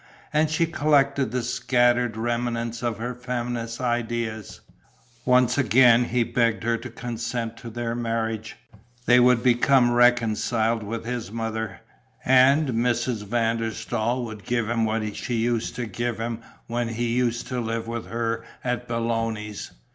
And 0.33 0.49
she 0.49 0.65
collected 0.65 1.29
the 1.29 1.43
scattered 1.43 2.17
remnants 2.17 2.81
of 2.81 2.97
her 2.97 3.13
feminist 3.13 3.79
ideas. 3.79 4.61
Once 5.25 5.59
again 5.59 6.05
he 6.05 6.23
begged 6.23 6.63
her 6.63 6.75
to 6.75 6.89
consent 6.89 7.55
to 7.57 7.69
their 7.69 7.93
marriage; 7.93 8.55
they 9.05 9.19
would 9.19 9.43
become 9.43 9.91
reconciled 9.93 10.81
with 10.81 11.05
his 11.05 11.31
mother; 11.31 11.81
and 12.25 12.69
Mrs. 12.69 13.25
van 13.27 13.57
der 13.57 13.69
Staal 13.69 14.25
would 14.25 14.43
give 14.43 14.67
him 14.67 14.85
what 14.85 15.15
she 15.15 15.35
used 15.35 15.75
to 15.75 15.85
give 15.85 16.17
him 16.17 16.39
when 16.65 16.87
he 16.87 17.09
used 17.13 17.45
to 17.49 17.59
live 17.59 17.85
with 17.87 18.07
her 18.07 18.43
at 18.63 18.87
Belloni's. 18.87 19.69